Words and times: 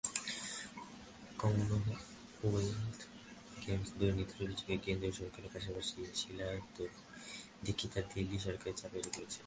Commonwealth 1.39 2.99
গেমসে 3.63 3.93
দুর্নীতির 3.99 4.39
অভিযোগে 4.43 4.75
কেন্দ্রীয় 4.85 5.13
সরকারের 5.19 5.51
পাশাপাশি 5.55 5.97
শীলা 6.15 6.47
দীক্ষিতের 7.65 8.05
দিল্লি 8.13 8.37
সরকারও 8.45 8.75
চাপে 8.81 8.99
রয়েছে। 8.99 9.39